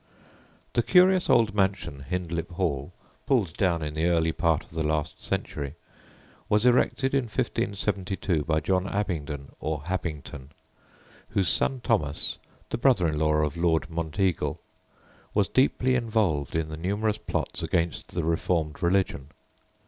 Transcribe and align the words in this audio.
The 0.73 0.81
curious 0.81 1.29
old 1.29 1.53
mansion 1.53 2.03
Hindlip 2.09 2.53
Hall 2.53 2.91
(pulled 3.27 3.55
down 3.55 3.83
in 3.83 3.93
the 3.93 4.07
early 4.07 4.31
part 4.31 4.63
of 4.63 4.71
the 4.71 4.81
last 4.81 5.19
century) 5.21 5.75
was 6.49 6.65
erected 6.65 7.13
in 7.13 7.25
1572 7.25 8.43
by 8.43 8.61
John 8.61 8.87
Abingdon, 8.87 9.51
or 9.59 9.83
Habington, 9.83 10.53
whose 11.29 11.49
son 11.49 11.81
Thomas 11.83 12.39
(the 12.71 12.79
brother 12.79 13.05
in 13.09 13.19
law 13.19 13.35
of 13.43 13.55
Lord 13.55 13.91
Monteagle) 13.91 14.57
was 15.35 15.47
deeply 15.47 15.93
involved 15.93 16.55
in 16.55 16.69
the 16.69 16.77
numerous 16.77 17.19
plots 17.19 17.61
against 17.61 18.15
the 18.15 18.23
reformed 18.23 18.81
religion. 18.81 19.27